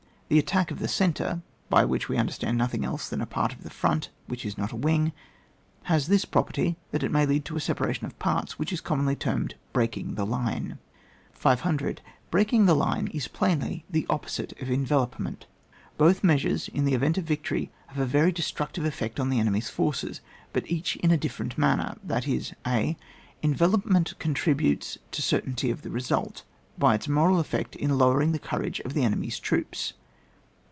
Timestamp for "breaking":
12.29-12.65